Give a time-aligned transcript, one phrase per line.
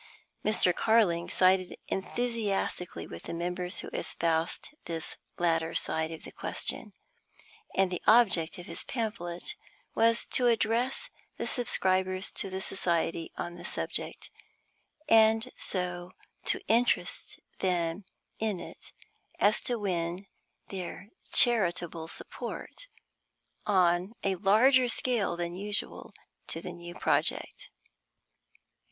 [0.43, 0.75] Mr.
[0.75, 6.93] Carling sided enthusiastically with the members who espoused this latter side of the question,
[7.75, 9.53] and the object of his pamphlet
[9.93, 14.31] was to address the subscribers to the society on the subject,
[15.07, 16.09] and so
[16.45, 18.03] to interest them
[18.39, 18.93] in it
[19.37, 20.25] as to win
[20.69, 22.87] their charitable support,
[23.67, 26.11] on a larger scale than usual,
[26.47, 27.69] to the new project.